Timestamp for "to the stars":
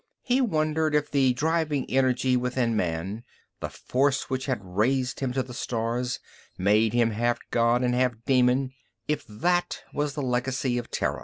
5.33-6.19